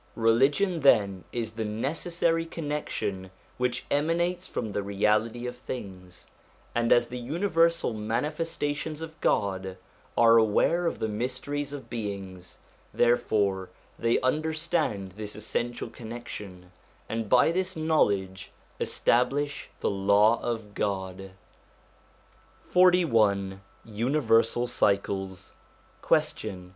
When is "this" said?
15.17-15.35, 17.51-17.75